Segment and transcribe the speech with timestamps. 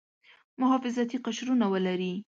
[0.59, 2.13] محافظتي قشرونه ولري.